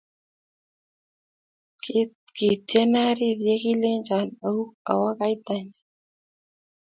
Kitean 2.35 2.93
arir 3.07 3.39
ya 3.47 3.55
kilenchon 3.63 4.27
auu 4.47 4.63
awe 4.89 5.11
kaitanyo 5.19 5.73